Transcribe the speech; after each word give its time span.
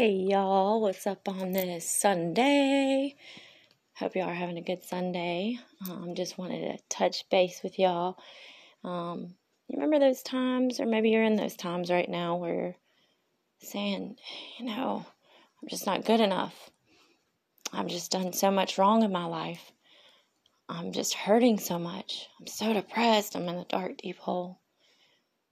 Hey 0.00 0.12
y'all, 0.12 0.80
what's 0.80 1.06
up 1.06 1.28
on 1.28 1.52
this 1.52 1.86
Sunday? 1.86 3.16
Hope 3.96 4.16
y'all 4.16 4.30
are 4.30 4.32
having 4.32 4.56
a 4.56 4.62
good 4.62 4.82
Sunday. 4.82 5.58
Um, 5.90 6.14
just 6.14 6.38
wanted 6.38 6.60
to 6.60 6.82
touch 6.88 7.28
base 7.28 7.60
with 7.62 7.78
y'all. 7.78 8.16
Um, 8.82 9.34
you 9.68 9.74
remember 9.74 9.98
those 9.98 10.22
times, 10.22 10.80
or 10.80 10.86
maybe 10.86 11.10
you're 11.10 11.22
in 11.22 11.36
those 11.36 11.54
times 11.54 11.90
right 11.90 12.08
now 12.08 12.36
where 12.36 12.54
you're 12.54 12.76
saying, 13.60 14.16
you 14.58 14.64
know, 14.64 15.04
I'm 15.60 15.68
just 15.68 15.84
not 15.84 16.06
good 16.06 16.20
enough. 16.20 16.70
I've 17.70 17.88
just 17.88 18.10
done 18.10 18.32
so 18.32 18.50
much 18.50 18.78
wrong 18.78 19.02
in 19.02 19.12
my 19.12 19.26
life. 19.26 19.70
I'm 20.66 20.92
just 20.92 21.12
hurting 21.12 21.58
so 21.58 21.78
much. 21.78 22.26
I'm 22.40 22.46
so 22.46 22.72
depressed. 22.72 23.36
I'm 23.36 23.46
in 23.50 23.56
a 23.56 23.66
dark, 23.66 23.98
deep 23.98 24.16
hole. 24.16 24.62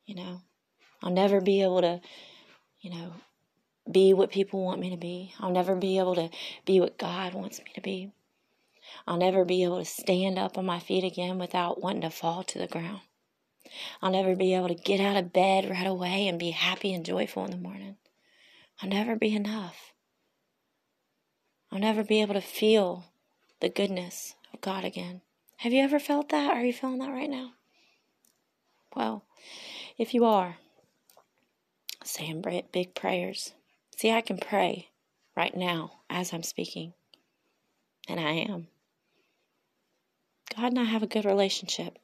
You 0.06 0.14
know, 0.14 0.40
I'll 1.02 1.12
never 1.12 1.42
be 1.42 1.60
able 1.60 1.82
to, 1.82 2.00
you 2.80 2.92
know, 2.92 3.12
be 3.90 4.12
what 4.12 4.30
people 4.30 4.64
want 4.64 4.80
me 4.80 4.90
to 4.90 4.96
be. 4.96 5.34
I'll 5.40 5.50
never 5.50 5.74
be 5.74 5.98
able 5.98 6.14
to 6.14 6.30
be 6.64 6.80
what 6.80 6.98
God 6.98 7.34
wants 7.34 7.58
me 7.58 7.70
to 7.74 7.80
be. 7.80 8.12
I'll 9.06 9.16
never 9.16 9.44
be 9.44 9.64
able 9.64 9.78
to 9.78 9.84
stand 9.84 10.38
up 10.38 10.58
on 10.58 10.66
my 10.66 10.78
feet 10.78 11.04
again 11.04 11.38
without 11.38 11.80
wanting 11.80 12.02
to 12.02 12.10
fall 12.10 12.42
to 12.44 12.58
the 12.58 12.66
ground. 12.66 13.00
I'll 14.00 14.12
never 14.12 14.34
be 14.34 14.54
able 14.54 14.68
to 14.68 14.74
get 14.74 15.00
out 15.00 15.16
of 15.16 15.32
bed 15.32 15.68
right 15.68 15.86
away 15.86 16.26
and 16.26 16.38
be 16.38 16.50
happy 16.50 16.92
and 16.92 17.04
joyful 17.04 17.44
in 17.44 17.50
the 17.50 17.56
morning. 17.56 17.96
I'll 18.80 18.88
never 18.88 19.16
be 19.16 19.34
enough. 19.34 19.92
I'll 21.70 21.78
never 21.78 22.02
be 22.02 22.22
able 22.22 22.34
to 22.34 22.40
feel 22.40 23.06
the 23.60 23.68
goodness 23.68 24.34
of 24.52 24.60
God 24.60 24.84
again. 24.84 25.20
Have 25.58 25.72
you 25.72 25.82
ever 25.82 25.98
felt 25.98 26.28
that? 26.30 26.52
Are 26.52 26.64
you 26.64 26.72
feeling 26.72 26.98
that 26.98 27.10
right 27.10 27.28
now? 27.28 27.52
Well, 28.94 29.24
if 29.98 30.14
you 30.14 30.24
are, 30.24 30.56
saying 32.04 32.44
big 32.72 32.94
prayers. 32.94 33.52
See, 33.98 34.12
I 34.12 34.20
can 34.20 34.38
pray 34.38 34.90
right 35.36 35.56
now 35.56 35.90
as 36.08 36.32
I'm 36.32 36.44
speaking, 36.44 36.92
and 38.06 38.20
I 38.20 38.30
am. 38.30 38.68
God 40.54 40.66
and 40.66 40.78
I 40.78 40.84
have 40.84 41.02
a 41.02 41.08
good 41.08 41.24
relationship. 41.24 41.98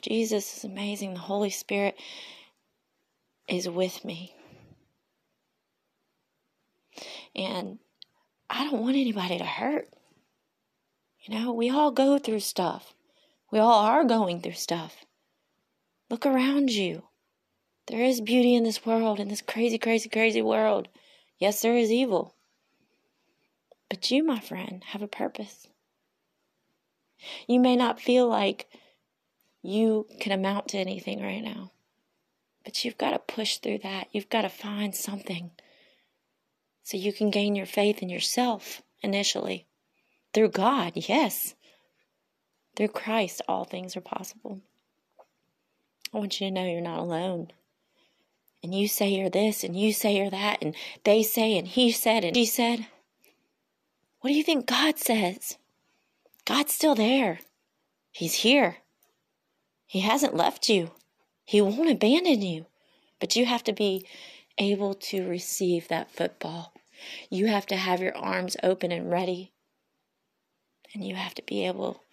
Jesus 0.00 0.58
is 0.58 0.64
amazing. 0.64 1.14
The 1.14 1.18
Holy 1.18 1.50
Spirit 1.50 1.96
is 3.48 3.68
with 3.68 4.04
me. 4.04 4.32
And 7.34 7.80
I 8.48 8.70
don't 8.70 8.80
want 8.80 8.94
anybody 8.94 9.38
to 9.38 9.44
hurt. 9.44 9.88
You 11.22 11.34
know, 11.36 11.52
we 11.52 11.68
all 11.68 11.90
go 11.90 12.16
through 12.16 12.40
stuff. 12.40 12.94
We 13.50 13.58
all 13.58 13.80
are 13.80 14.04
going 14.04 14.40
through 14.40 14.52
stuff. 14.52 15.04
Look 16.10 16.26
around 16.26 16.70
you. 16.70 17.02
There 17.86 18.02
is 18.02 18.20
beauty 18.20 18.54
in 18.54 18.64
this 18.64 18.86
world, 18.86 19.18
in 19.18 19.28
this 19.28 19.42
crazy, 19.42 19.78
crazy, 19.78 20.08
crazy 20.08 20.42
world. 20.42 20.88
Yes, 21.38 21.60
there 21.60 21.76
is 21.76 21.90
evil. 21.90 22.34
But 23.90 24.10
you, 24.10 24.24
my 24.24 24.40
friend, 24.40 24.82
have 24.88 25.02
a 25.02 25.08
purpose. 25.08 25.66
You 27.46 27.60
may 27.60 27.76
not 27.76 28.00
feel 28.00 28.28
like 28.28 28.68
you 29.62 30.06
can 30.20 30.32
amount 30.32 30.68
to 30.68 30.78
anything 30.78 31.22
right 31.22 31.42
now, 31.42 31.72
but 32.64 32.84
you've 32.84 32.98
got 32.98 33.10
to 33.10 33.18
push 33.18 33.58
through 33.58 33.78
that. 33.78 34.08
You've 34.12 34.30
got 34.30 34.42
to 34.42 34.48
find 34.48 34.94
something 34.94 35.50
so 36.82 36.96
you 36.96 37.12
can 37.12 37.30
gain 37.30 37.54
your 37.54 37.66
faith 37.66 38.02
in 38.02 38.08
yourself 38.08 38.82
initially. 39.02 39.66
Through 40.32 40.50
God, 40.50 40.92
yes. 40.94 41.54
Through 42.76 42.88
Christ, 42.88 43.42
all 43.48 43.64
things 43.64 43.96
are 43.96 44.00
possible. 44.00 44.60
I 46.12 46.18
want 46.18 46.40
you 46.40 46.46
to 46.48 46.54
know 46.54 46.64
you're 46.64 46.80
not 46.80 46.98
alone. 46.98 47.48
And 48.62 48.74
you 48.74 48.86
say 48.86 49.08
you're 49.08 49.30
this, 49.30 49.64
and 49.64 49.78
you 49.78 49.92
say 49.92 50.16
you're 50.16 50.30
that, 50.30 50.62
and 50.62 50.74
they 51.04 51.22
say, 51.22 51.58
and 51.58 51.66
he 51.66 51.90
said, 51.90 52.24
and 52.24 52.36
she 52.36 52.46
said. 52.46 52.86
What 54.20 54.30
do 54.30 54.36
you 54.36 54.44
think 54.44 54.66
God 54.66 54.98
says? 54.98 55.58
God's 56.44 56.72
still 56.72 56.94
there. 56.94 57.40
He's 58.12 58.34
here. 58.34 58.76
He 59.86 60.00
hasn't 60.00 60.36
left 60.36 60.68
you. 60.68 60.92
He 61.44 61.60
won't 61.60 61.90
abandon 61.90 62.40
you. 62.40 62.66
But 63.18 63.34
you 63.34 63.46
have 63.46 63.64
to 63.64 63.72
be 63.72 64.06
able 64.58 64.94
to 64.94 65.28
receive 65.28 65.88
that 65.88 66.10
football. 66.10 66.72
You 67.30 67.48
have 67.48 67.66
to 67.66 67.76
have 67.76 68.00
your 68.00 68.16
arms 68.16 68.56
open 68.62 68.92
and 68.92 69.10
ready. 69.10 69.52
And 70.94 71.04
you 71.04 71.16
have 71.16 71.34
to 71.34 71.42
be 71.42 71.66
able 71.66 72.04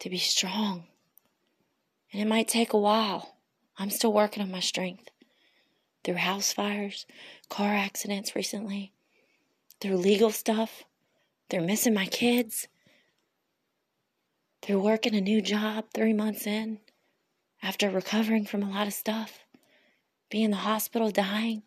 to 0.00 0.10
be 0.10 0.18
strong. 0.18 0.84
And 2.12 2.20
it 2.20 2.26
might 2.26 2.48
take 2.48 2.72
a 2.72 2.78
while. 2.78 3.36
I'm 3.78 3.90
still 3.90 4.12
working 4.12 4.42
on 4.42 4.50
my 4.50 4.60
strength. 4.60 5.11
Through 6.04 6.14
house 6.16 6.52
fires, 6.52 7.06
car 7.48 7.74
accidents 7.74 8.34
recently, 8.34 8.92
through 9.80 9.96
legal 9.96 10.30
stuff, 10.30 10.84
through 11.48 11.66
missing 11.66 11.94
my 11.94 12.06
kids, 12.06 12.66
through 14.62 14.80
working 14.80 15.14
a 15.14 15.20
new 15.20 15.40
job 15.40 15.86
three 15.94 16.12
months 16.12 16.46
in, 16.46 16.78
after 17.62 17.88
recovering 17.88 18.44
from 18.44 18.62
a 18.62 18.70
lot 18.70 18.86
of 18.88 18.92
stuff, 18.92 19.40
being 20.28 20.46
in 20.46 20.50
the 20.50 20.56
hospital 20.58 21.10
dying, 21.10 21.62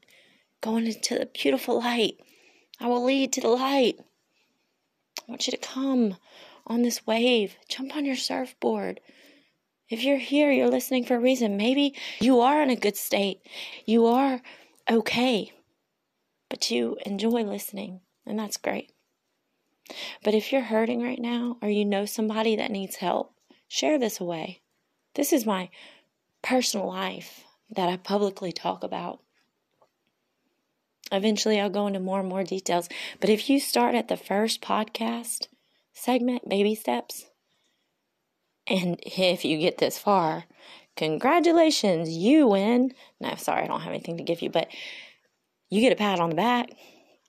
going 0.60 0.86
into 0.86 1.18
the 1.18 1.28
beautiful 1.28 1.80
light. 1.80 2.20
I 2.80 2.88
will 2.88 3.04
lead 3.04 3.32
to 3.34 3.42
the 3.42 3.48
light. 3.48 4.00
I 5.20 5.32
want 5.32 5.48
you 5.48 5.52
to 5.52 5.58
come 5.58 6.18
on 6.68 6.82
this 6.82 7.06
wave, 7.08 7.56
jump 7.70 7.96
on 7.96 8.06
your 8.06 8.16
surfboard. 8.16 9.00
If 9.90 10.04
you're 10.04 10.18
here, 10.18 10.52
you're 10.52 10.70
listening 10.70 11.06
for 11.06 11.16
a 11.16 11.20
reason. 11.20 11.58
Maybe 11.58 11.96
you 12.20 12.40
are 12.42 12.62
in 12.62 12.70
a 12.70 12.76
good 12.76 12.98
state, 12.98 13.42
you 13.86 14.08
are 14.08 14.42
okay, 14.90 15.52
but 16.50 16.72
you 16.72 16.98
enjoy 17.06 17.44
listening, 17.44 18.02
and 18.26 18.40
that's 18.40 18.58
great. 18.58 18.92
But 20.24 20.34
if 20.34 20.52
you're 20.52 20.62
hurting 20.62 21.04
right 21.04 21.20
now 21.20 21.58
or 21.62 21.70
you 21.70 21.86
know 21.86 22.06
somebody 22.06 22.56
that 22.56 22.72
needs 22.72 22.96
help, 22.96 23.34
share 23.68 24.00
this 24.00 24.20
away. 24.20 24.62
This 25.14 25.32
is 25.32 25.46
my 25.46 25.70
personal 26.42 26.88
life 26.88 27.44
that 27.70 27.90
I 27.90 27.98
publicly 27.98 28.52
talk 28.52 28.84
about. 28.84 29.20
Eventually, 31.12 31.60
I'll 31.60 31.70
go 31.70 31.86
into 31.86 32.00
more 32.00 32.20
and 32.20 32.30
more 32.30 32.44
details. 32.44 32.90
But 33.20 33.30
if 33.30 33.50
you 33.50 33.60
start 33.60 33.94
at 33.94 34.08
the 34.08 34.18
first 34.18 34.62
podcast 34.62 35.48
segment, 35.94 36.50
Baby 36.50 36.74
Steps, 36.74 37.26
and 38.68 39.00
if 39.04 39.46
you 39.46 39.58
get 39.58 39.78
this 39.78 39.98
far, 39.98 40.46
congratulations, 40.96 42.10
you 42.10 42.48
win. 42.48 42.94
No, 43.20 43.36
sorry, 43.36 43.64
I 43.64 43.68
don't 43.68 43.82
have 43.82 43.94
anything 43.94 44.18
to 44.18 44.24
give 44.24 44.42
you, 44.42 44.50
but 44.50 44.68
you 45.70 45.82
get 45.82 45.94
a 45.94 45.96
pat 45.96 46.20
on 46.20 46.30
the 46.30 46.36
back. 46.36 46.70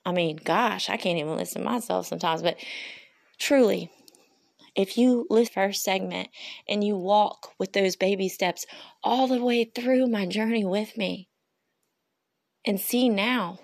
I 0.05 0.11
mean, 0.11 0.39
gosh, 0.43 0.89
I 0.89 0.97
can't 0.97 1.19
even 1.19 1.35
listen 1.35 1.61
to 1.61 1.69
myself 1.69 2.07
sometimes, 2.07 2.41
but 2.41 2.57
truly, 3.37 3.91
if 4.75 4.97
you 4.97 5.25
list 5.29 5.53
first 5.53 5.83
segment 5.83 6.29
and 6.67 6.83
you 6.83 6.95
walk 6.95 7.51
with 7.59 7.73
those 7.73 7.95
baby 7.95 8.29
steps 8.29 8.65
all 9.03 9.27
the 9.27 9.43
way 9.43 9.65
through 9.65 10.07
my 10.07 10.25
journey 10.25 10.63
with 10.63 10.95
me 10.95 11.27
and 12.65 12.79
see 12.79 13.09
now 13.09 13.59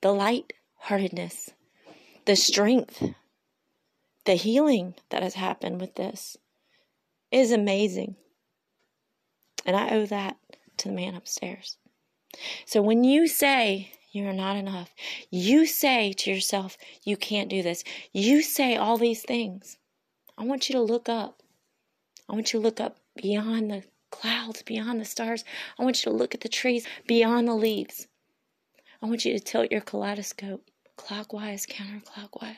the 0.00 0.12
light 0.12 0.52
heartedness, 0.76 1.50
the 2.24 2.36
strength, 2.36 3.02
the 4.24 4.34
healing 4.34 4.94
that 5.10 5.22
has 5.22 5.34
happened 5.34 5.80
with 5.80 5.96
this 5.96 6.36
is 7.32 7.52
amazing. 7.52 8.16
And 9.64 9.76
I 9.76 9.90
owe 9.90 10.06
that 10.06 10.36
to 10.78 10.88
the 10.88 10.94
man 10.94 11.14
upstairs. 11.14 11.76
So 12.66 12.82
when 12.82 13.04
you 13.04 13.26
say 13.26 13.92
you 14.12 14.26
are 14.26 14.34
not 14.34 14.56
enough. 14.56 14.94
You 15.30 15.64
say 15.64 16.12
to 16.12 16.30
yourself, 16.30 16.76
you 17.02 17.16
can't 17.16 17.48
do 17.48 17.62
this. 17.62 17.82
You 18.12 18.42
say 18.42 18.76
all 18.76 18.98
these 18.98 19.22
things. 19.22 19.78
I 20.36 20.44
want 20.44 20.68
you 20.68 20.74
to 20.74 20.82
look 20.82 21.08
up. 21.08 21.42
I 22.28 22.34
want 22.34 22.52
you 22.52 22.60
to 22.60 22.62
look 22.62 22.78
up 22.78 22.98
beyond 23.16 23.70
the 23.70 23.84
clouds, 24.10 24.62
beyond 24.62 25.00
the 25.00 25.06
stars. 25.06 25.44
I 25.78 25.84
want 25.84 26.04
you 26.04 26.12
to 26.12 26.16
look 26.16 26.34
at 26.34 26.42
the 26.42 26.48
trees, 26.50 26.86
beyond 27.06 27.48
the 27.48 27.54
leaves. 27.54 28.06
I 29.02 29.06
want 29.06 29.24
you 29.24 29.32
to 29.32 29.40
tilt 29.40 29.72
your 29.72 29.80
kaleidoscope 29.80 30.62
clockwise, 30.98 31.66
counterclockwise. 31.66 32.56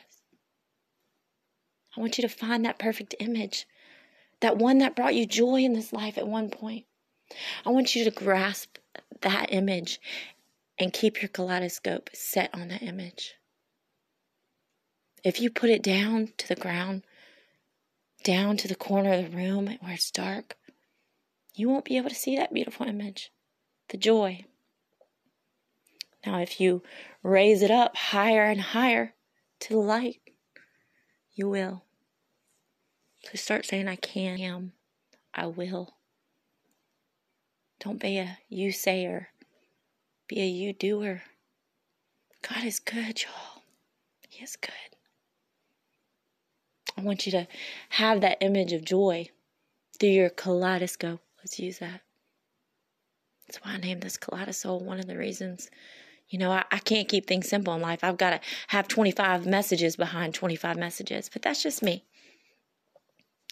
I 1.97 2.01
want 2.01 2.19
you 2.19 2.23
to 2.23 2.29
find 2.29 2.65
that 2.65 2.81
perfect 2.81 3.15
image, 3.21 3.65
that 4.45 4.59
one 4.59 4.77
that 4.77 4.95
brought 4.95 5.15
you 5.15 5.25
joy 5.25 5.63
in 5.63 5.73
this 5.73 5.91
life 5.91 6.19
at 6.19 6.29
one 6.29 6.51
point. 6.51 6.85
I 7.65 7.71
want 7.71 7.97
you 7.97 8.05
to 8.05 8.11
grasp 8.11 8.77
that 9.23 9.55
image 9.55 9.99
and 10.79 10.93
keep 10.93 11.23
your 11.23 11.31
kaleidoscope 11.31 12.11
set 12.13 12.55
on 12.55 12.69
that 12.69 12.83
image. 12.83 13.37
If 15.25 15.41
you 15.41 15.49
put 15.49 15.71
it 15.71 15.83
down 15.83 16.35
to 16.37 16.47
the 16.47 16.57
ground, 16.57 17.05
down 18.23 18.59
to 18.59 18.69
the 18.69 18.75
corner 18.75 19.15
of 19.15 19.31
the 19.31 19.35
room 19.35 19.79
where 19.81 19.95
it's 19.95 20.11
dark, 20.11 20.59
you 21.55 21.71
won't 21.71 21.87
be 21.87 21.97
able 21.97 22.11
to 22.11 22.15
see 22.15 22.37
that 22.37 22.53
beautiful 22.53 22.87
image, 22.87 23.33
the 23.89 23.97
joy. 23.97 24.45
Now, 26.27 26.41
if 26.41 26.61
you 26.61 26.83
raise 27.23 27.63
it 27.63 27.71
up 27.71 27.97
higher 27.97 28.45
and 28.45 28.61
higher 28.61 29.15
to 29.61 29.73
the 29.73 29.81
light, 29.81 30.21
you 31.33 31.49
will. 31.49 31.83
So 33.25 33.37
start 33.37 33.67
saying, 33.67 33.89
I 33.89 33.97
can, 33.97 34.39
am, 34.39 34.73
I 35.35 35.47
will. 35.47 35.95
Don't 37.81 38.01
be 38.01 38.19
a 38.19 38.39
you 38.49 38.73
sayer 38.73 39.29
be 40.29 40.41
a 40.41 40.47
you 40.47 40.73
doer. 40.73 41.23
God 42.49 42.65
is 42.65 42.79
good, 42.79 43.23
y'all. 43.23 43.63
He 44.29 44.43
is 44.43 44.57
good. 44.57 44.73
I 46.97 47.03
want 47.03 47.27
you 47.27 47.33
to 47.33 47.47
have 47.91 48.21
that 48.21 48.39
image 48.41 48.73
of 48.73 48.85
joy 48.85 49.29
through 49.99 50.11
your 50.11 50.31
kaleidoscope. 50.31 51.21
Let's 51.39 51.59
use 51.59 51.79
that. 51.79 52.01
That's 53.47 53.59
why 53.65 53.73
I 53.73 53.77
named 53.77 54.03
this 54.03 54.17
Kaleidoscope. 54.17 54.81
One 54.83 54.99
of 54.99 55.07
the 55.07 55.19
reasons, 55.19 55.71
you 56.29 56.39
know, 56.39 56.51
I, 56.51 56.65
I 56.71 56.79
can't 56.79 57.09
keep 57.09 57.27
things 57.27 57.49
simple 57.49 57.75
in 57.75 57.83
life. 57.83 58.03
I've 58.03 58.17
got 58.17 58.31
to 58.31 58.41
have 58.69 58.89
25 58.89 59.47
messages 59.47 59.97
behind 59.97 60.33
25 60.35 60.79
messages, 60.79 61.29
but 61.31 61.43
that's 61.43 61.63
just 61.63 61.83
me. 61.83 62.05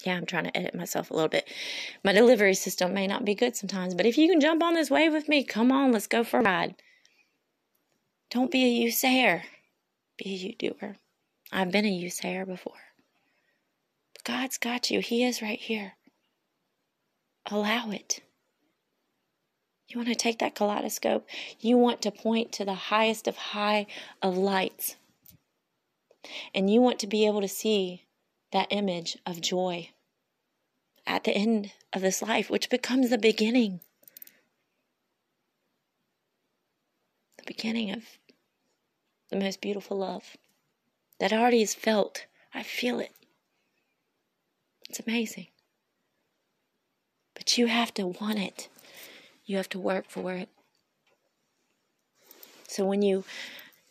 Yeah, 0.03 0.15
I'm 0.15 0.25
trying 0.25 0.45
to 0.45 0.57
edit 0.57 0.75
myself 0.75 1.09
a 1.09 1.13
little 1.13 1.29
bit. 1.29 1.47
My 2.03 2.11
delivery 2.11 2.53
system 2.55 2.93
may 2.93 3.07
not 3.07 3.23
be 3.23 3.35
good 3.35 3.55
sometimes, 3.55 3.95
but 3.95 4.05
if 4.05 4.17
you 4.17 4.27
can 4.27 4.41
jump 4.41 4.61
on 4.61 4.73
this 4.73 4.89
wave 4.89 5.13
with 5.13 5.29
me, 5.29 5.43
come 5.43 5.71
on, 5.71 5.91
let's 5.91 6.07
go 6.07 6.23
for 6.23 6.39
a 6.39 6.43
ride. 6.43 6.75
Don't 8.29 8.51
be 8.51 8.65
a 8.65 8.67
you 8.67 8.91
sayer, 8.91 9.43
be 10.17 10.31
a 10.31 10.35
you 10.35 10.55
doer. 10.55 10.97
I've 11.51 11.71
been 11.71 11.85
a 11.85 11.89
you 11.89 12.09
sayer 12.09 12.45
before. 12.45 12.73
But 14.13 14.23
God's 14.23 14.57
got 14.57 14.91
you, 14.91 14.99
He 14.99 15.23
is 15.23 15.41
right 15.41 15.59
here. 15.59 15.93
Allow 17.49 17.91
it. 17.91 18.21
You 19.87 19.99
want 19.99 20.09
to 20.09 20.15
take 20.15 20.39
that 20.39 20.55
kaleidoscope. 20.55 21.27
You 21.59 21.77
want 21.77 22.01
to 22.01 22.11
point 22.11 22.51
to 22.53 22.65
the 22.65 22.73
highest 22.73 23.27
of 23.27 23.37
high 23.37 23.85
of 24.21 24.35
lights. 24.35 24.95
And 26.55 26.69
you 26.71 26.81
want 26.81 26.99
to 26.99 27.07
be 27.07 27.27
able 27.27 27.41
to 27.41 27.47
see 27.47 28.03
that 28.53 28.67
image 28.69 29.17
of 29.25 29.41
joy 29.41 29.89
at 31.05 31.25
the 31.25 31.31
end 31.31 31.71
of 31.91 32.01
this 32.01 32.21
life, 32.21 32.49
which 32.49 32.69
becomes 32.69 33.09
the 33.09 33.17
beginning. 33.17 33.81
The 37.37 37.43
beginning 37.45 37.91
of 37.91 38.03
the 39.29 39.35
most 39.35 39.59
beautiful 39.59 39.97
love 39.97 40.37
that 41.19 41.33
already 41.33 41.61
is 41.61 41.73
felt. 41.73 42.25
I 42.53 42.63
feel 42.63 42.99
it. 42.99 43.11
It's 44.89 44.99
amazing. 44.99 45.47
But 47.33 47.57
you 47.57 47.65
have 47.65 47.93
to 47.95 48.05
want 48.05 48.37
it. 48.37 48.69
You 49.45 49.57
have 49.57 49.69
to 49.69 49.79
work 49.79 50.05
for 50.07 50.33
it. 50.33 50.49
So 52.67 52.85
when 52.85 53.01
you 53.01 53.23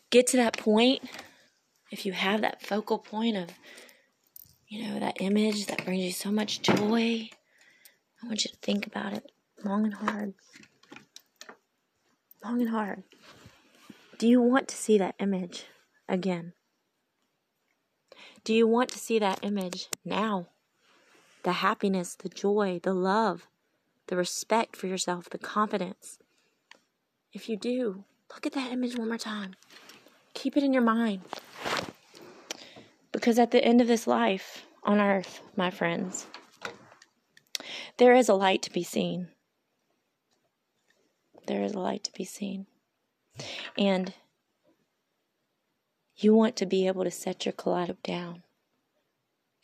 get 0.09 0.27
to 0.27 0.37
that 0.37 0.57
point, 0.57 1.01
if 1.91 2.05
you 2.05 2.13
have 2.13 2.41
that 2.41 2.61
focal 2.61 2.97
point 2.97 3.37
of, 3.37 3.49
you 4.73 4.87
know, 4.87 4.99
that 4.99 5.21
image 5.21 5.67
that 5.67 5.85
brings 5.85 6.03
you 6.03 6.11
so 6.11 6.31
much 6.31 6.63
joy, 6.63 7.29
I 8.23 8.25
want 8.25 8.43
you 8.43 8.49
to 8.49 8.57
think 8.63 8.87
about 8.87 9.13
it 9.13 9.31
long 9.63 9.85
and 9.85 9.93
hard. 9.93 10.33
Long 12.43 12.59
and 12.59 12.71
hard. 12.71 13.03
Do 14.17 14.27
you 14.27 14.41
want 14.41 14.67
to 14.69 14.75
see 14.75 14.97
that 14.97 15.13
image 15.19 15.65
again? 16.09 16.53
Do 18.43 18.51
you 18.51 18.65
want 18.65 18.89
to 18.89 18.97
see 18.97 19.19
that 19.19 19.41
image 19.43 19.89
now? 20.03 20.47
The 21.43 21.53
happiness, 21.53 22.15
the 22.15 22.29
joy, 22.29 22.79
the 22.81 22.95
love, 22.95 23.47
the 24.07 24.17
respect 24.17 24.75
for 24.75 24.87
yourself, 24.87 25.29
the 25.29 25.37
confidence. 25.37 26.17
If 27.31 27.47
you 27.47 27.57
do, 27.57 28.05
look 28.33 28.47
at 28.47 28.53
that 28.53 28.71
image 28.71 28.97
one 28.97 29.09
more 29.09 29.19
time. 29.19 29.53
Keep 30.33 30.57
it 30.57 30.63
in 30.63 30.73
your 30.73 30.81
mind. 30.81 31.21
Because 33.13 33.39
at 33.39 33.51
the 33.51 33.63
end 33.63 33.79
of 33.79 33.87
this 33.87 34.05
life 34.05 34.65
on 34.83 34.99
earth, 34.99 35.39
my 35.55 35.69
friends, 35.69 36.27
there 37.97 38.13
is 38.13 38.27
a 38.27 38.33
light 38.33 38.61
to 38.63 38.71
be 38.73 38.83
seen. 38.83 39.29
There 41.47 41.63
is 41.63 41.73
a 41.73 41.79
light 41.79 42.03
to 42.03 42.11
be 42.11 42.25
seen. 42.25 42.67
And 43.77 44.13
you 46.17 46.35
want 46.35 46.57
to 46.57 46.65
be 46.65 46.87
able 46.87 47.05
to 47.05 47.11
set 47.11 47.45
your 47.45 47.53
kaleidoscope 47.53 48.03
down, 48.03 48.43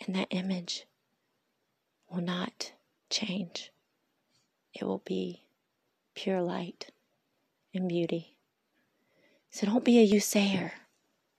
and 0.06 0.16
that 0.16 0.28
image 0.30 0.86
will 2.10 2.22
not 2.22 2.72
change 3.10 3.72
it 4.74 4.84
will 4.84 5.02
be 5.06 5.44
pure 6.16 6.42
light 6.42 6.92
and 7.74 7.88
beauty. 7.88 8.36
So 9.52 9.66
don't 9.66 9.84
be 9.84 10.00
a 10.00 10.04
you 10.04 10.20
sayer, 10.20 10.74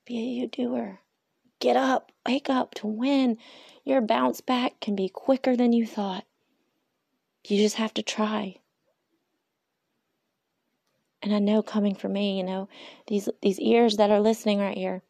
be 0.05 0.19
a 0.19 0.23
you 0.23 0.49
doer. 0.49 1.01
Get 1.61 1.77
up, 1.77 2.11
wake 2.27 2.49
up 2.51 2.75
to 2.77 2.87
win. 2.87 3.37
Your 3.85 4.01
bounce 4.01 4.41
back 4.41 4.81
can 4.81 4.97
be 4.97 5.09
quicker 5.11 5.57
than 5.57 5.73
you 5.75 5.87
thought. 5.87 6.25
You 7.47 7.59
just 7.59 7.77
have 7.77 7.95
to 7.95 8.03
try. 8.03 8.57
And 11.23 11.35
I 11.35 11.39
know 11.39 11.63
coming 11.63 11.95
from 11.95 12.15
me, 12.15 12.39
you 12.39 12.43
know, 12.45 12.69
these 13.09 13.29
these 13.43 13.61
ears 13.61 13.99
that 13.99 14.11
are 14.11 14.21
listening 14.21 14.59
right 14.59 14.77
here, 14.77 15.03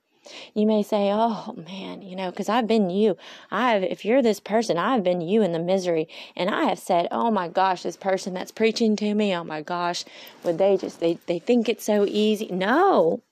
you 0.55 0.67
may 0.67 0.82
say, 0.82 1.11
"Oh 1.12 1.55
man, 1.56 2.02
you 2.02 2.17
know, 2.17 2.31
because 2.31 2.49
I've 2.49 2.67
been 2.67 2.91
you. 2.91 3.17
I've 3.52 3.85
if 3.85 4.05
you're 4.05 4.20
this 4.23 4.41
person, 4.41 4.76
I've 4.76 5.05
been 5.05 5.20
you 5.20 5.43
in 5.43 5.52
the 5.52 5.61
misery, 5.61 6.08
and 6.35 6.50
I 6.50 6.64
have 6.64 6.81
said, 6.81 7.06
"Oh 7.12 7.31
my 7.31 7.47
gosh, 7.47 7.85
this 7.85 7.97
person 7.97 8.35
that's 8.35 8.50
preaching 8.50 8.97
to 8.97 9.14
me, 9.14 9.32
oh 9.37 9.44
my 9.44 9.62
gosh, 9.62 10.05
would 10.43 10.58
they 10.58 10.76
just 10.76 10.99
they 10.99 11.14
they 11.26 11.38
think 11.38 11.69
it's 11.69 11.85
so 11.85 12.05
easy?" 12.08 12.49
No. 12.49 13.23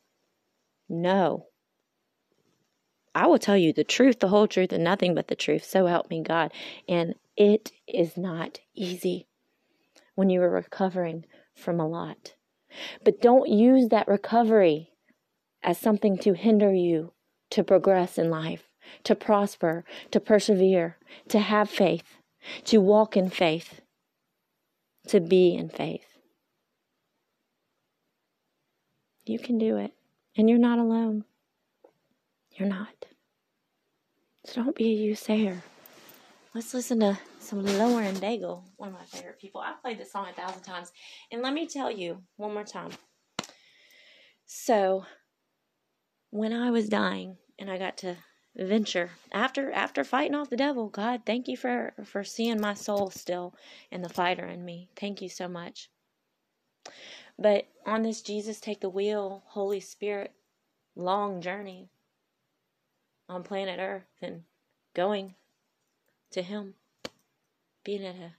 No. 0.89 1.48
I 3.19 3.27
will 3.27 3.41
tell 3.41 3.57
you 3.57 3.73
the 3.73 3.83
truth, 3.83 4.21
the 4.21 4.29
whole 4.29 4.47
truth, 4.47 4.73
and 4.73 4.85
nothing 4.85 5.13
but 5.13 5.27
the 5.27 5.35
truth. 5.35 5.65
So 5.65 5.87
help 5.87 6.09
me 6.09 6.23
God. 6.23 6.53
And 6.89 7.17
it 7.37 7.73
is 7.89 8.17
not 8.17 8.61
easy 8.77 9.27
when 10.15 10.31
you 10.31 10.41
are 10.41 10.49
recovering 10.49 11.25
from 11.53 11.81
a 11.81 11.89
lot. 11.89 12.35
But 13.03 13.21
don't 13.21 13.49
use 13.49 13.89
that 13.89 14.07
recovery 14.07 14.93
as 15.65 15.79
something 15.79 16.17
to 16.19 16.35
hinder 16.35 16.73
you 16.73 17.13
to 17.51 17.65
progress 17.65 18.19
in 18.19 18.31
life, 18.31 18.69
to 19.03 19.17
prosper, 19.17 19.85
to 20.13 20.21
persevere, 20.21 20.97
to 21.29 21.41
have 21.41 21.69
faith, 21.69 22.19
to 22.67 22.79
walk 22.79 23.17
in 23.17 23.31
faith, 23.31 23.81
to 25.09 25.19
be 25.19 25.57
in 25.57 25.71
faith. 25.71 26.07
You 29.25 29.41
can 29.41 29.59
do 29.59 29.77
it, 29.77 29.93
and 30.37 30.49
you're 30.49 30.57
not 30.57 30.79
alone. 30.79 31.25
You're 32.59 32.69
not. 32.69 33.07
So 34.45 34.65
don't 34.65 34.75
be 34.75 34.87
a 34.87 34.95
you 34.95 35.15
sayer. 35.15 35.63
Let's 36.55 36.75
listen 36.75 36.99
to 37.01 37.17
some 37.39 37.65
Lauren 37.65 38.17
Daigle, 38.17 38.65
one 38.77 38.89
of 38.89 38.95
my 38.97 39.05
favorite 39.05 39.39
people. 39.39 39.61
I've 39.61 39.81
played 39.81 39.99
this 39.99 40.11
song 40.11 40.27
a 40.29 40.33
thousand 40.33 40.63
times. 40.63 40.91
And 41.31 41.41
let 41.41 41.55
me 41.55 41.69
tell 41.69 41.89
you 41.89 42.21
one 42.37 42.53
more 42.53 42.65
time. 42.65 42.91
So, 44.47 45.05
when 46.31 46.53
I 46.53 46.73
was 46.73 46.89
dying 46.89 47.37
and 47.61 47.71
I 47.71 47.79
got 47.79 47.97
to 47.99 48.17
venture 48.57 49.11
after 49.31 49.71
after 49.71 50.03
fighting 50.03 50.35
off 50.35 50.51
the 50.51 50.57
devil, 50.57 50.89
God, 50.89 51.23
thank 51.25 51.47
you 51.47 51.57
for 51.57 51.93
for 52.05 52.25
seeing 52.25 52.61
my 52.61 52.75
soul 52.75 53.11
still 53.11 53.55
and 53.93 54.03
the 54.03 54.09
fighter 54.09 54.47
in 54.47 54.65
me. 54.65 54.89
Thank 54.97 55.23
you 55.23 55.29
so 55.29 55.47
much. 55.47 55.91
But 57.39 57.69
on 57.87 58.03
this 58.03 58.21
Jesus 58.21 58.59
take 58.59 58.81
the 58.81 58.91
wheel, 58.91 59.45
Holy 59.47 59.79
Spirit 59.79 60.33
long 60.97 61.41
journey 61.41 61.91
on 63.29 63.43
planet 63.43 63.79
Earth 63.81 64.07
and 64.23 64.45
going 64.95 65.35
to 66.31 66.43
him 66.43 66.75
being 67.85 68.05
at 68.05 68.17
a 68.17 68.33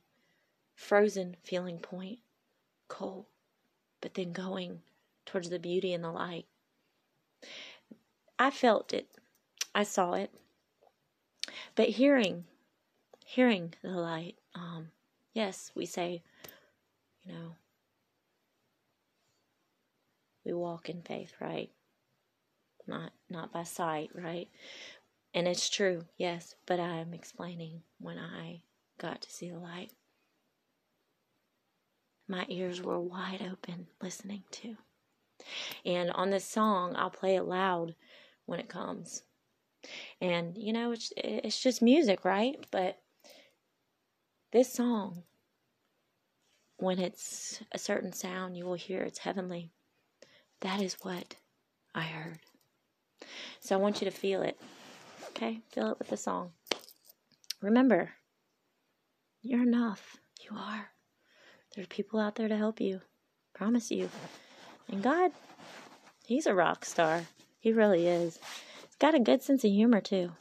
frozen 0.75 1.36
feeling 1.43 1.79
point, 1.79 2.19
cold, 2.88 3.25
but 4.01 4.13
then 4.13 4.31
going 4.31 4.81
towards 5.25 5.50
the 5.50 5.60
beauty 5.60 5.93
and 5.93 6.03
the 6.03 6.12
light. 6.12 6.46
I 8.38 8.50
felt 8.51 8.93
it. 8.93 9.08
I 9.75 9.84
saw 9.84 10.13
it. 10.13 10.31
But 11.75 11.89
hearing, 11.89 12.46
hearing 13.25 13.74
the 13.81 13.89
light, 13.89 14.36
um, 14.55 14.91
yes, 15.34 15.72
we 15.75 15.86
say, 15.86 16.22
you 17.24 17.34
know, 17.34 17.55
we 20.46 20.53
walk 20.53 20.89
in 20.89 21.01
faith, 21.01 21.34
right? 21.39 21.69
Not 22.89 23.12
not 23.29 23.53
by 23.53 23.63
sight, 23.63 24.10
right? 24.15 24.50
And 25.34 25.48
it's 25.48 25.69
true, 25.69 26.05
yes, 26.17 26.55
but 26.65 26.79
I'm 26.79 27.13
explaining 27.13 27.84
when 28.00 28.17
I 28.17 28.63
got 28.98 29.22
to 29.22 29.31
see 29.31 29.50
the 29.50 29.60
light. 29.60 29.91
My 32.27 32.46
ears 32.50 32.81
were 32.81 33.00
wide 33.00 33.41
open 33.41 33.88
listening 34.01 34.43
to. 34.51 34.75
And 35.86 36.12
on 36.12 36.31
this 36.31 36.46
song, 36.46 36.96
I'll 36.96 37.10
play 37.10 37.36
it 37.36 37.43
loud 37.43 37.96
when 38.46 38.60
it 38.60 38.69
comes. 38.69 39.24
And 40.19 40.58
you 40.58 40.74
know, 40.74 40.91
it's 40.91 41.13
it's 41.15 41.62
just 41.62 41.81
music, 41.81 42.25
right? 42.25 42.65
But 42.72 43.00
this 44.51 44.74
song 44.74 45.24
when 46.77 46.98
it's 46.98 47.62
a 47.74 47.77
certain 47.77 48.13
sound 48.13 48.55
you 48.58 48.65
will 48.65 48.74
hear 48.74 49.01
it's 49.01 49.19
heavenly. 49.19 49.69
That 50.62 50.81
is 50.81 50.98
what 51.01 51.36
I 51.93 52.01
heard. 52.01 52.39
So 53.59 53.75
I 53.75 53.79
want 53.79 54.01
you 54.01 54.05
to 54.09 54.15
feel 54.15 54.41
it. 54.41 54.59
Okay? 55.29 55.59
Feel 55.71 55.91
it 55.91 55.99
with 55.99 56.09
the 56.09 56.17
song. 56.17 56.51
Remember, 57.61 58.11
you're 59.41 59.63
enough. 59.63 60.17
You 60.41 60.57
are. 60.57 60.89
There 61.75 61.83
are 61.83 61.88
people 61.88 62.19
out 62.19 62.35
there 62.35 62.47
to 62.47 62.57
help 62.57 62.79
you. 62.81 63.01
Promise 63.53 63.91
you. 63.91 64.09
And 64.88 65.03
God, 65.03 65.31
He's 66.29 66.45
a 66.45 66.53
rock 66.53 66.85
star. 66.85 67.23
He 67.59 67.73
really 67.73 68.05
is. 68.05 68.38
He's 68.85 68.95
got 68.99 69.15
a 69.15 69.19
good 69.19 69.41
sense 69.41 69.63
of 69.63 69.71
humor, 69.71 69.99
too. 69.99 70.33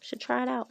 Should 0.00 0.20
try 0.20 0.42
it 0.42 0.48
out. 0.48 0.70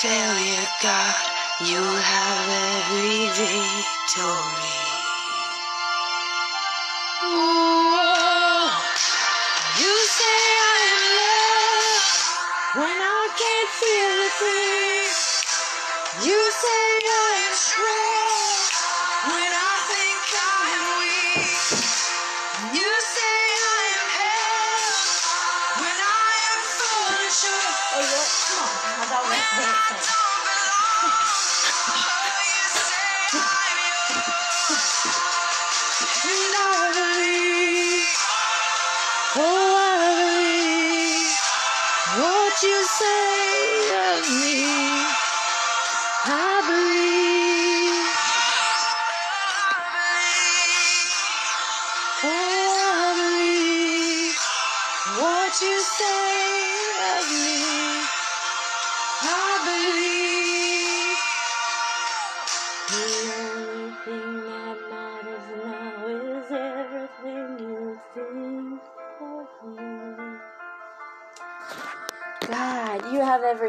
failure, 0.00 0.66
God, 0.82 1.14
you 1.60 1.80
have 1.80 2.48
every 2.50 3.28
victory. 3.38 4.80
Ooh, 7.24 8.70
you 9.80 9.94
say 10.18 10.40
I 10.66 10.78
am 10.94 11.04
loved 11.20 12.10
when 12.80 12.96
I 13.00 13.28
can't 13.38 13.70
feel 13.80 14.14
a 14.26 14.30
thing. 14.40 14.73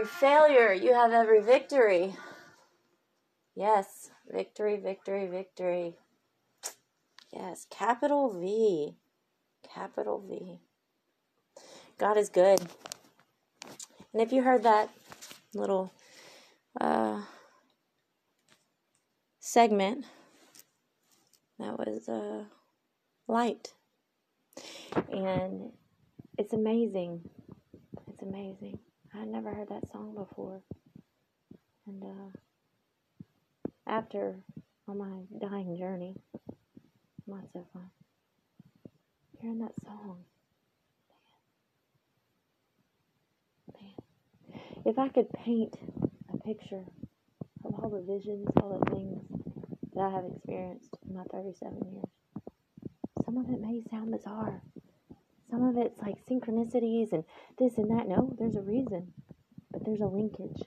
failure, 0.05 0.73
you 0.73 0.93
have 0.93 1.11
every 1.11 1.41
victory. 1.41 2.15
Yes, 3.55 4.09
victory, 4.29 4.77
victory, 4.77 5.27
victory. 5.27 5.95
Yes, 7.31 7.67
capital 7.69 8.29
V. 8.29 8.95
Capital 9.73 10.23
V. 10.27 10.59
God 11.97 12.17
is 12.17 12.29
good. 12.29 12.59
And 14.13 14.21
if 14.21 14.31
you 14.31 14.43
heard 14.43 14.63
that 14.63 14.89
little 15.53 15.91
uh, 16.79 17.21
segment, 19.39 20.05
that 21.59 21.77
was 21.77 22.07
uh, 22.09 22.45
light. 23.27 23.73
And 25.11 25.71
it's 26.37 26.53
amazing. 26.53 27.21
It's 28.09 28.21
amazing. 28.21 28.79
I 29.15 29.19
had 29.19 29.29
never 29.29 29.53
heard 29.53 29.69
that 29.69 29.89
song 29.91 30.13
before. 30.15 30.61
And 31.87 32.03
uh, 32.03 32.37
after 33.87 34.35
on 34.87 34.97
my 34.97 35.39
dying 35.39 35.77
journey, 35.77 36.15
not 37.25 37.43
so 37.53 37.65
fun. 37.71 37.89
Hearing 39.39 39.59
that 39.59 39.71
song, 39.83 40.17
man, 43.73 43.81
man. 43.81 44.83
If 44.85 44.99
I 44.99 45.07
could 45.09 45.31
paint 45.31 45.75
a 46.33 46.37
picture 46.37 46.83
of 47.63 47.73
all 47.79 47.89
the 47.89 48.01
visions, 48.01 48.47
all 48.61 48.79
the 48.79 48.91
things 48.91 49.23
that 49.93 50.01
I 50.01 50.09
have 50.11 50.25
experienced 50.25 50.97
in 51.07 51.15
my 51.15 51.23
37 51.31 51.77
years, 51.93 52.05
some 53.23 53.37
of 53.37 53.49
it 53.49 53.61
may 53.61 53.81
sound 53.89 54.11
bizarre. 54.11 54.61
Some 55.55 55.69
of 55.69 55.77
it's 55.77 56.01
like 56.01 56.15
synchronicities 56.29 57.13
and 57.13 57.23
this 57.57 57.77
and 57.77 57.89
that. 57.91 58.09
No, 58.09 58.35
there's 58.37 58.57
a 58.57 58.61
reason, 58.61 59.13
but 59.71 59.85
there's 59.85 60.01
a 60.01 60.05
linkage. 60.05 60.61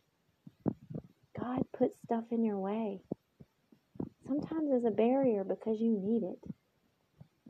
God 1.39 1.61
puts 1.77 2.01
stuff 2.07 2.25
in 2.31 2.43
your 2.43 2.59
way. 2.59 3.03
Sometimes 4.27 4.71
as 4.75 4.85
a 4.87 4.91
barrier 4.91 5.45
because 5.45 5.79
you 5.79 6.01
need 6.01 6.23
it. 6.23 6.39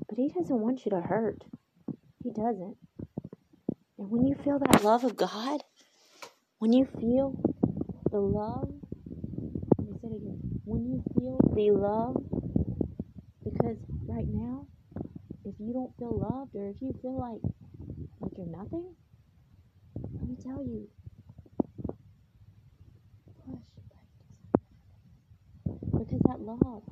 But 0.08 0.18
He 0.18 0.30
doesn't 0.30 0.58
want 0.58 0.84
you 0.84 0.90
to 0.90 1.00
hurt. 1.00 1.44
He 2.24 2.30
doesn't. 2.30 2.76
And 3.98 4.10
when 4.10 4.26
you 4.26 4.34
feel 4.42 4.58
that 4.58 4.82
love 4.82 5.04
of 5.04 5.16
God, 5.16 5.62
when 6.58 6.72
you 6.72 6.86
feel 6.86 7.40
the 8.10 8.18
love, 8.18 8.68
let 9.78 9.86
me 9.86 9.94
say 10.02 10.08
it 10.08 10.16
again. 10.16 10.40
When 10.64 10.86
you 10.86 11.04
feel 11.14 11.38
the 11.54 11.70
love, 11.70 12.16
because 13.44 13.76
right 14.08 14.26
now, 14.26 14.66
you 15.58 15.72
don't 15.72 15.96
feel 15.98 16.18
loved 16.18 16.54
or 16.54 16.68
if 16.70 16.80
you 16.80 16.94
feel 17.02 17.18
like 17.18 17.40
like 18.20 18.32
you're 18.36 18.46
nothing, 18.46 18.94
let 20.12 20.28
me 20.28 20.36
tell 20.42 20.62
you, 20.64 20.88
because 25.98 26.20
that 26.28 26.40
love 26.40 26.82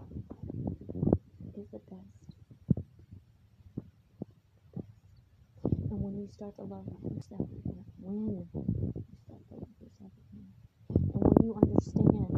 is 1.57 1.67
the 1.73 1.79
best. 1.91 2.37
And 5.91 6.01
when 6.03 6.17
you 6.19 6.29
start 6.33 6.57
to 6.57 6.63
love 6.63 6.87
yourself 7.15 7.49
when 8.01 8.29
you 8.29 8.47
start 9.25 9.41
to 9.49 9.55
love 9.55 9.77
yourself 9.81 10.13
and 10.95 11.23
when 11.23 11.37
you 11.43 11.55
understand 11.63 12.31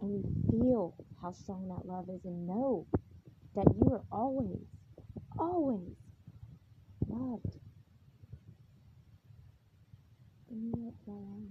and 0.00 0.10
you 0.10 0.22
feel 0.50 0.94
how 1.20 1.32
strong 1.32 1.68
that 1.68 1.86
love 1.86 2.08
is, 2.08 2.24
and 2.24 2.46
know 2.46 2.86
that 3.54 3.66
you 3.76 3.92
are 3.92 4.02
always, 4.10 4.66
always 5.42 5.96
loved, 7.08 7.56
let 10.50 10.94
go 11.06 11.12
on. 11.12 11.48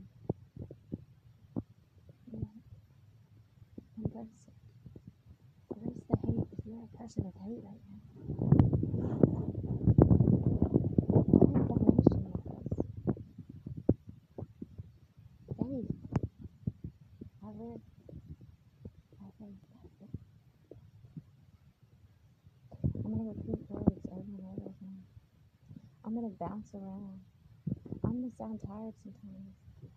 You 2.32 4.06
embrace 4.06 4.48
it. 4.48 4.54
Erase 5.78 6.04
the 6.10 6.18
hate 6.26 6.48
if 6.54 6.66
you're 6.66 6.84
a 6.84 6.98
person 6.98 7.26
of 7.28 7.34
hate 7.44 7.64
right 7.64 7.82
now. 7.90 8.02
I 11.34 11.60
have 11.60 11.68
formation 11.68 12.24
with 12.26 12.44
this. 12.46 12.68
Faith. 15.58 15.92
I 17.44 17.48
live 17.48 17.82
by 19.20 19.28
faith. 19.40 19.62
That's 19.82 20.02
it. 20.02 20.20
I'm 23.06 23.12
gonna 23.18 23.30
repeat 23.36 23.60
words 23.70 24.06
over 24.12 24.22
and 24.22 24.42
over 24.46 24.70
again. 24.70 25.04
I'm 26.06 26.16
bounce 26.40 26.72
around. 26.76 27.20
I'm 28.06 28.22
gonna 28.22 28.34
sound 28.40 28.60
tired 28.66 28.96
sometimes. 29.04 29.54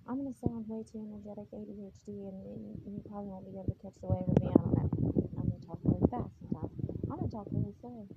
I'm 0.08 0.18
gonna 0.20 0.36
sound 0.36 0.66
way 0.68 0.84
too 0.84 1.00
energetic, 1.00 1.48
ADHD, 1.54 2.08
and, 2.08 2.38
and 2.84 2.92
you 2.98 3.02
probably 3.08 3.30
won't 3.30 3.46
be 3.48 3.56
able 3.56 3.70
to 3.72 3.80
catch 3.80 3.96
the 4.02 4.08
wave 4.10 4.26
with 4.28 4.42
me. 4.42 4.50
I 4.50 4.58
don't 4.58 4.74
know. 4.74 4.90
I'm 5.38 5.46
gonna 5.48 5.64
talk 5.66 5.80
really 5.86 6.04
fast 6.10 6.32
sometimes. 6.42 6.74
I'm 7.08 7.16
gonna 7.22 7.32
talk 7.32 7.48
really 7.52 7.74
slow. 7.80 8.08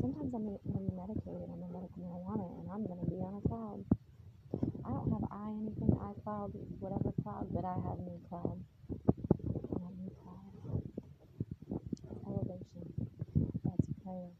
Sometimes 0.00 0.32
I'm 0.34 0.44
gonna 0.46 0.58
be 0.82 0.94
medicated. 0.96 1.48
I'm 1.50 1.62
on 1.62 1.72
medical 1.72 2.00
marijuana, 2.02 2.46
and 2.60 2.66
I'm 2.72 2.84
gonna 2.86 3.06
be 3.08 3.20
on 3.22 3.38
a 3.38 3.42
cloud. 3.48 3.80
I 4.84 4.90
don't 4.90 5.10
have 5.12 5.26
I 5.32 5.50
anything, 5.60 5.92
I 6.00 6.12
cloud, 6.24 6.52
whatever 6.80 7.12
cloud, 7.22 7.48
but 7.54 7.64
I 7.64 7.76
have 7.86 8.00
me 8.00 8.18
cloud. 8.28 8.58
I 9.58 9.78
have 9.82 9.96
me 10.00 10.10
cloud. 10.22 10.52
That's 12.04 12.22
elevation. 12.26 12.84
That's 13.64 13.86
prayer. 14.04 14.30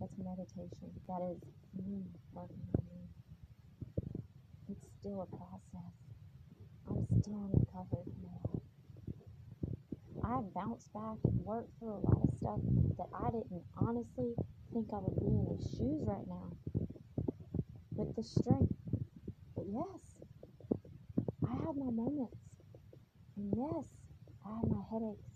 That's 0.00 0.14
meditation. 0.56 1.00
That 1.08 1.22
is 1.30 1.40
me 1.76 2.02
working 2.32 2.62
on 2.76 2.84
me. 2.86 3.00
It's 4.70 4.86
still 5.00 5.22
a 5.22 5.36
process. 5.36 5.94
I'm 6.88 7.06
still 7.20 7.50
recovery 7.52 8.04
from. 8.20 8.60
I've 10.24 10.54
bounced 10.54 10.92
back 10.94 11.18
and 11.24 11.44
worked 11.44 11.78
through 11.78 11.94
a 11.94 12.02
lot 12.08 12.22
of 12.22 12.30
stuff 12.38 12.60
that 12.96 13.08
I 13.14 13.30
didn't 13.30 13.64
honestly 13.76 14.32
think 14.72 14.88
I 14.92 14.98
would 14.98 15.20
be 15.20 15.26
in 15.26 15.46
these 15.50 15.68
shoes 15.76 16.00
right 16.06 16.26
now. 16.26 16.48
With 17.96 18.16
the 18.16 18.22
strength. 18.22 18.72
But 19.54 19.66
yes, 19.68 20.00
I 21.46 21.52
have 21.66 21.76
my 21.76 21.90
moments. 21.90 22.36
And 23.36 23.52
yes, 23.56 23.84
I 24.46 24.56
have 24.56 24.68
my 24.68 24.82
headaches. 24.90 25.28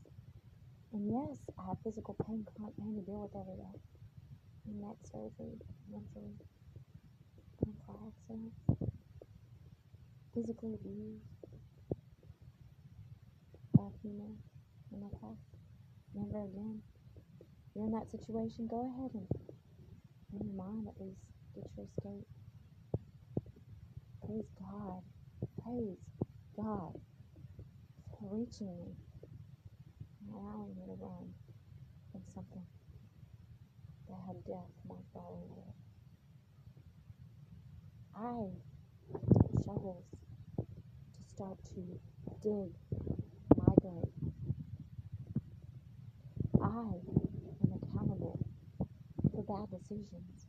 And 0.93 1.11
yes, 1.13 1.39
I 1.59 1.69
have 1.69 1.77
physical 1.85 2.17
pain, 2.27 2.47
chronic 2.57 2.77
pain 2.79 2.95
to 2.97 3.03
deal 3.03 3.29
with 3.29 3.37
every 3.37 3.57
day. 3.57 3.98
Neck 4.75 4.97
surgery, 5.05 5.57
eventually. 5.89 6.37
And 7.65 7.75
car 7.87 7.97
accidents. 8.07 8.57
Physically 10.35 10.75
abused 10.75 11.25
by 13.77 13.89
in 14.93 15.01
my 15.01 15.09
past. 15.21 15.39
Never 16.15 16.45
again. 16.45 16.81
You're 17.75 17.87
in 17.87 17.93
that 17.93 18.11
situation, 18.11 18.67
go 18.69 18.91
ahead 18.91 19.11
and 19.15 19.27
in 20.33 20.47
your 20.47 20.57
mind 20.57 20.89
at 20.89 21.01
least 21.01 21.21
get 21.55 21.65
your 21.77 21.87
escape. 21.87 22.27
Praise 24.25 24.51
God. 24.59 25.03
Praise 25.63 25.99
God 26.57 26.93
for 28.19 28.29
reaching 28.37 28.67
me 28.67 28.95
and 30.21 30.35
allowing 30.35 30.75
me 30.77 30.87
to 30.87 30.97
run 31.01 31.33
from 32.13 32.23
something 32.35 32.63
had 34.27 34.45
death 34.45 34.73
all 35.15 35.43
over 35.45 35.61
it. 35.69 35.75
I 38.17 38.51
took 39.13 39.65
shovels 39.65 40.05
to 40.57 41.31
start 41.35 41.59
to 41.75 42.01
dig 42.43 42.71
my 43.57 43.75
grave. 43.81 44.13
I 46.61 46.67
am 47.63 47.81
accountable 47.83 48.39
for 49.33 49.43
bad 49.45 49.71
decisions, 49.71 50.47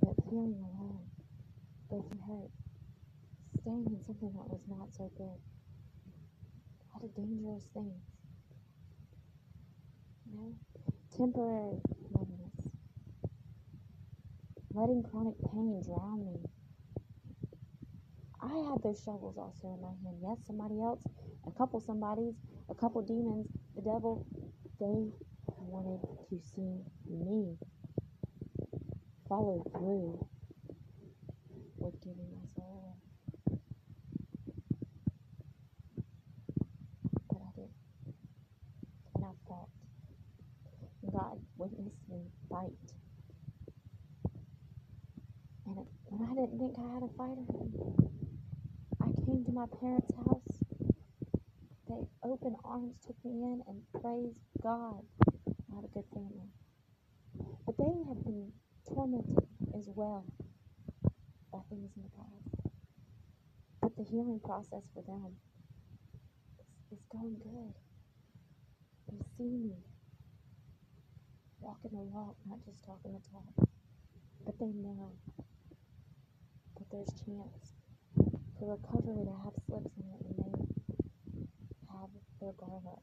but 0.00 0.14
feeling 0.28 0.64
alone, 0.64 1.06
getting 1.88 2.18
hurt, 2.26 2.50
staying 3.60 3.86
in 3.86 4.02
something 4.04 4.32
that 4.34 4.48
was 4.48 4.62
not 4.68 4.92
so 4.92 5.10
good. 5.16 5.38
A 6.80 6.98
lot 6.98 7.04
of 7.04 7.14
dangerous 7.14 7.64
things, 7.74 8.02
you 10.26 10.38
know? 10.38 10.54
Temporary 11.16 11.80
letting 14.76 15.02
chronic 15.10 15.34
pain 15.52 15.82
drown 15.86 16.26
me. 16.26 16.38
I 18.42 18.70
had 18.70 18.82
those 18.84 19.02
shovels 19.04 19.36
also 19.38 19.74
in 19.74 19.82
my 19.82 19.94
hand. 20.04 20.18
Yes, 20.22 20.38
somebody 20.46 20.80
else, 20.82 21.02
a 21.46 21.52
couple 21.52 21.80
somebodies, 21.80 22.34
a 22.70 22.74
couple 22.74 23.02
demons, 23.02 23.48
the 23.76 23.82
devil, 23.82 24.26
they 24.80 25.10
wanted 25.58 26.00
to 26.30 26.40
see 26.54 26.80
me 27.08 27.56
follow 29.28 29.64
through 29.72 30.26
with 31.78 31.94
giving 32.02 32.28
my 32.34 32.46
soul 32.54 32.82
away. 32.84 33.12
But 37.30 37.38
I 37.42 37.50
did. 37.56 37.70
And 39.16 39.24
I 39.24 39.32
fought. 39.48 39.68
God 41.12 41.38
witnessed 41.56 42.02
me 42.10 42.20
fight. 42.50 42.72
And 45.66 45.78
it, 45.78 45.86
when 46.06 46.28
I 46.28 46.32
didn't 46.46 46.60
think 46.60 46.76
I 46.78 46.94
had 46.94 47.02
a 47.02 47.10
fighter, 47.18 47.42
I 49.02 49.06
came 49.26 49.44
to 49.46 49.52
my 49.52 49.66
parents' 49.80 50.14
house. 50.14 50.62
They 51.88 52.06
open 52.22 52.56
arms 52.64 52.94
took 53.06 53.16
me 53.24 53.32
in 53.42 53.62
and 53.68 53.82
praised 54.00 54.38
God. 54.62 55.02
I 55.72 55.76
had 55.76 55.84
a 55.84 55.88
good 55.88 56.04
family. 56.14 56.50
But 57.66 57.76
they 57.78 57.94
have 58.08 58.24
been 58.24 58.52
tormented 58.88 59.38
as 59.76 59.88
well 59.94 60.24
by 61.52 61.58
things 61.70 61.90
in 61.96 62.02
the 62.04 62.10
past. 62.16 62.70
But 63.82 63.96
the 63.96 64.04
healing 64.04 64.40
process 64.44 64.82
for 64.94 65.02
them 65.02 65.34
is, 66.92 66.98
is 66.98 67.04
going 67.10 67.36
good. 67.42 67.74
They 69.10 69.24
see 69.38 69.50
me 69.50 69.74
walking 71.60 71.90
the 71.92 72.02
walk, 72.02 72.36
not 72.48 72.58
just 72.64 72.84
talking 72.84 73.12
the 73.14 73.22
talk. 73.30 73.68
But 74.44 74.58
they 74.60 74.66
know 74.66 75.12
there's 76.96 77.12
chance 77.26 77.76
for 78.58 78.72
recovery 78.72 79.24
to 79.26 79.32
have 79.44 79.52
slips 79.66 79.92
in 80.00 80.08
it 80.08 80.22
and 80.24 80.38
they 80.38 80.66
have 81.92 82.08
their 82.40 82.52
guard 82.52 82.84
up 82.88 83.02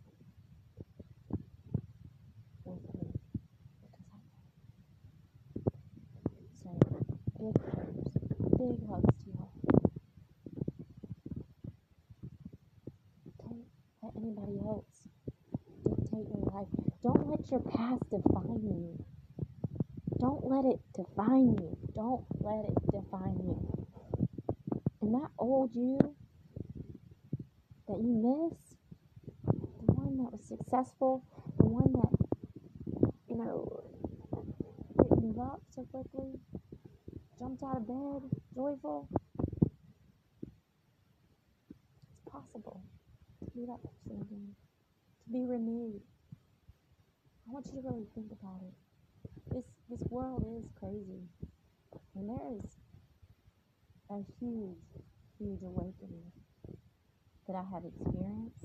with 2.65 2.81
me 2.95 3.11
because 3.81 4.07
I 4.13 4.17
know. 4.17 4.41
So, 6.63 6.69
big 7.39 7.55
prayers, 7.61 8.07
big 8.57 8.89
hugs 8.89 9.15
to 9.25 9.29
y'all. 9.37 9.51
Don't 13.41 13.65
let 14.01 14.13
anybody 14.17 14.59
else 14.65 15.07
dictate 15.85 16.27
your 16.33 16.51
life. 16.55 16.67
Don't 17.03 17.29
let 17.29 17.51
your 17.51 17.61
past 17.61 18.01
define 18.09 18.63
you. 18.63 19.05
Don't 20.19 20.45
let 20.49 20.65
it 20.65 20.79
define 20.95 21.55
you. 21.59 21.77
Don't 21.95 22.25
let 22.41 22.65
it 22.65 22.75
define 22.91 23.37
you. 23.45 23.62
And 25.03 25.13
that 25.15 25.31
old 25.37 25.75
you 25.75 25.99
that 27.89 27.99
you 27.99 28.49
miss, 28.49 28.77
the 29.43 29.91
one 29.91 30.17
that 30.23 30.31
was 30.31 30.45
successful, 30.47 31.25
the 31.57 31.65
one 31.65 31.91
that, 31.91 33.11
you 33.27 33.35
know, 33.35 33.83
didn't 34.95 35.33
give 35.33 35.39
up 35.43 35.59
so 35.75 35.83
quickly, 35.91 36.39
jumped 37.37 37.63
out 37.63 37.83
of 37.83 37.85
bed, 37.85 38.31
joyful. 38.55 39.09
It's 42.13 42.31
possible 42.31 42.81
to 43.43 43.51
be 43.51 43.65
that 43.65 43.83
person 43.83 44.21
again, 44.21 44.55
to 45.25 45.33
be 45.33 45.43
renewed. 45.43 45.99
I 47.49 47.51
want 47.51 47.65
you 47.73 47.81
to 47.81 47.89
really 47.89 48.07
think 48.15 48.31
about 48.31 48.61
it. 48.63 49.53
This 49.53 49.65
this 49.89 50.07
world 50.09 50.45
is 50.63 50.69
crazy, 50.79 51.27
and 52.15 52.29
there 52.29 52.55
is 52.63 52.77
a 54.13 54.23
huge, 54.39 54.77
huge 55.39 55.61
awakening 55.63 56.31
that 57.47 57.55
I 57.55 57.63
have 57.73 57.83
experienced, 57.85 58.61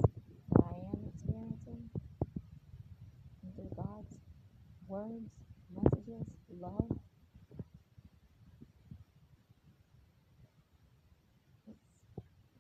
that 0.53 0.63
I 0.63 0.77
am 0.93 1.01
experiencing, 1.09 1.89
and 3.43 3.55
through 3.57 3.71
God's 3.75 4.19
words, 4.87 5.31
messages, 5.75 6.27
love. 6.61 6.91
It's 11.67 11.79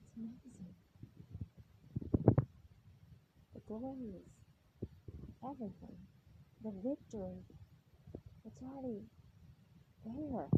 it's 0.00 0.16
amazing. 0.16 0.74
The 3.54 3.60
glory 3.68 4.14
is 4.16 4.32
everything. 5.44 5.96
The 6.64 6.72
victory, 6.82 7.44
it's 8.46 8.62
already 8.62 9.02
there. 10.06 10.48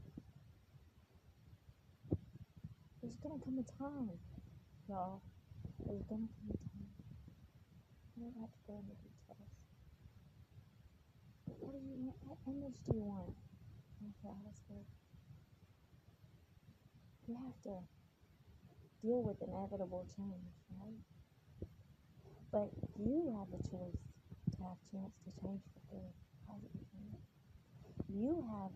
There's 3.03 3.10
gonna 3.23 3.41
come 3.45 3.59
a 3.59 3.67
time, 3.79 4.11
y'all. 4.89 5.23
There's 5.87 6.05
gonna 6.09 6.29
come 6.29 6.51
a 6.51 6.57
time. 6.57 6.93
I 8.17 8.21
don't 8.21 8.37
have 8.41 8.51
to 8.51 8.61
go 8.67 8.75
into 8.81 8.97
details. 9.01 9.53
What 11.61 11.73
do 11.73 11.79
you 11.79 11.97
want? 12.01 12.17
What 12.25 12.39
image 12.47 12.79
do 12.89 12.97
you 12.97 13.05
want? 13.05 13.37
We 17.27 17.35
have 17.37 17.63
to 17.65 17.79
deal 19.03 19.23
with 19.23 19.41
inevitable 19.43 20.07
change, 20.17 20.53
right? 20.81 21.01
But 22.53 22.71
you 22.99 23.37
have 23.39 23.49
the 23.53 23.63
choice 23.69 24.01
to 24.53 24.59
have 24.65 24.79
chance 24.91 25.15
to 25.25 25.31
change 25.43 25.63
for 25.75 25.97
good. 25.97 26.13
You 28.13 28.45
have 28.51 28.73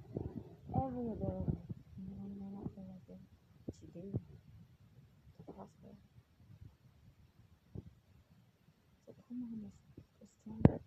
every 0.77 1.11
ability, 1.11 1.59
even 1.99 2.15
though 2.15 2.29
you 2.31 2.39
may 2.39 2.51
not 2.55 2.71
feel 2.75 2.87
like 2.87 3.09
it, 3.11 3.23
but 3.93 4.05
you 4.05 4.13
do 4.13 4.34
prosper. 5.55 5.95
So 9.07 9.13
come 9.29 9.43
on 9.47 9.71
this 10.21 10.35
journey. 10.43 10.81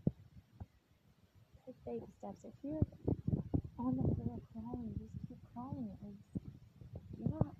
Take 1.65 1.79
baby 1.85 2.07
steps. 2.19 2.43
If 2.43 2.53
you're 2.63 2.87
on 3.79 3.95
the 3.95 4.03
floor 4.15 4.39
crying, 4.51 4.91
just 4.99 5.15
keep 5.27 5.39
at 5.55 5.99
least. 6.03 6.27
You're 7.17 7.31
not 7.31 7.55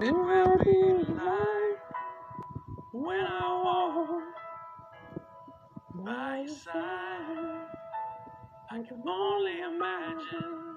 It 0.01 0.13
will 0.15 0.59
be 0.59 1.13
like 1.15 1.81
when 2.93 3.21
I 3.21 3.63
walk 3.65 4.23
by 6.07 6.39
your 6.47 6.49
side. 6.49 7.67
I 8.71 8.83
can 8.89 9.03
only 9.09 9.61
imagine 9.61 10.77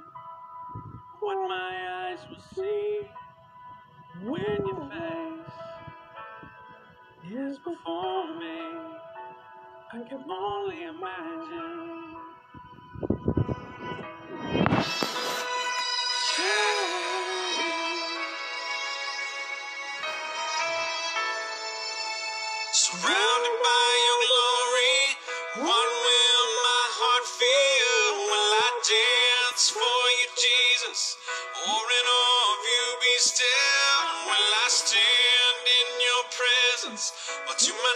what 1.22 1.50
my 1.50 2.12
eyes 2.12 2.20
will 2.30 2.44
see 2.56 3.02
when 4.24 4.68
your 4.68 4.90
face 4.90 5.56
is 7.34 7.58
before 7.60 8.40
me. 8.40 8.62
I 9.94 10.04
can 10.10 10.24
only 10.30 10.84
imagine. 10.84 11.83
Presence? 36.94 37.14
Or 37.48 37.56
to 37.56 37.74
my 37.74 37.96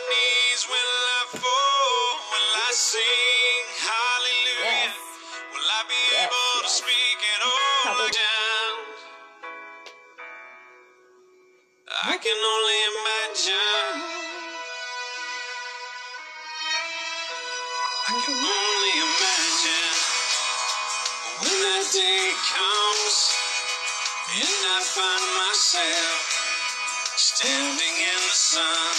standing 27.27 27.95
in 27.99 28.19
the 28.23 28.35
sun. 28.39 28.95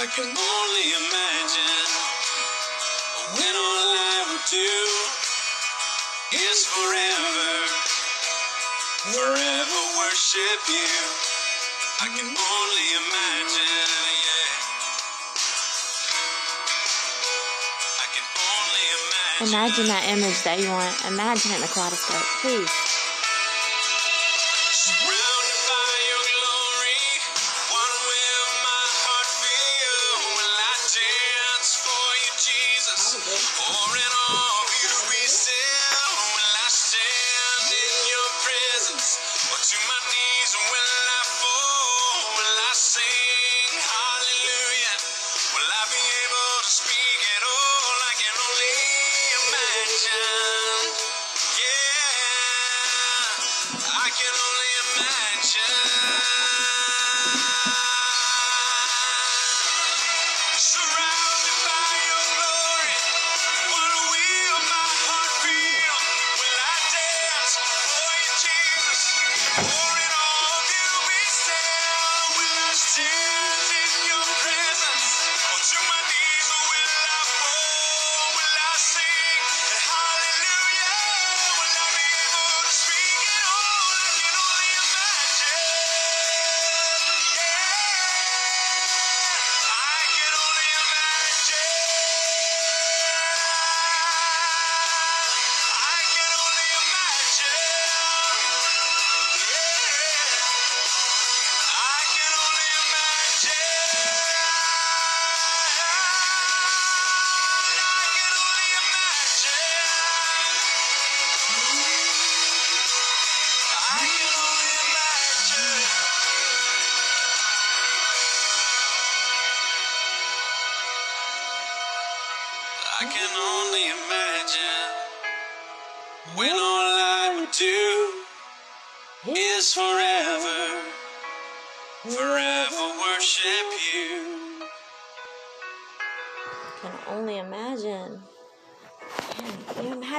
I 0.00 0.06
can 0.08 0.24
only 0.24 0.86
imagine 1.04 1.88
when 3.36 3.54
all 3.60 3.88
I 3.92 4.40
do 4.48 4.72
is 6.32 6.64
forever, 6.64 7.52
forever 9.12 9.80
worship 10.00 10.60
you. 10.72 10.96
I 12.00 12.08
can 12.08 12.24
only 12.24 12.88
imagine, 13.04 13.92
yeah. 14.24 14.48
Only 18.40 18.84
imagine. 18.96 19.52
Imagine 19.52 19.86
that 19.92 20.04
image 20.08 20.40
that 20.44 20.56
you 20.58 20.70
want. 20.72 20.96
Imagine 21.04 21.52
it 21.52 21.56
in 21.56 21.60
the 21.60 21.68
kaleidoscope, 21.68 22.24
please. 22.40 22.89
Able 46.86 47.59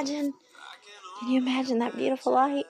imagine. 0.02 0.34
Can 1.20 1.28
you 1.30 1.40
imagine 1.40 1.78
that 1.78 1.96
beautiful 1.96 2.32
light? 2.32 2.66